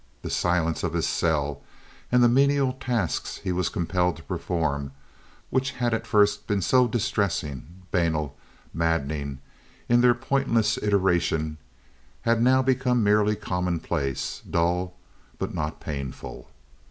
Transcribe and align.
The 0.23 0.31
silence 0.31 0.81
of 0.81 0.93
his 0.93 1.05
cell 1.07 1.61
and 2.11 2.23
the 2.23 2.27
menial 2.27 2.73
tasks 2.73 3.37
he 3.43 3.51
was 3.51 3.69
compelled 3.69 4.17
to 4.17 4.23
perform, 4.23 4.93
which 5.51 5.73
had 5.73 5.93
at 5.93 6.07
first 6.07 6.47
been 6.47 6.63
so 6.63 6.87
distressing, 6.87 7.83
banal, 7.91 8.33
maddening, 8.73 9.41
in 9.87 10.01
their 10.01 10.15
pointless 10.15 10.79
iteration, 10.81 11.57
had 12.23 12.41
now 12.41 12.63
become 12.63 13.03
merely 13.03 13.35
commonplace—dull, 13.35 14.95
but 15.37 15.53
not 15.53 15.79
painful. 15.79 16.49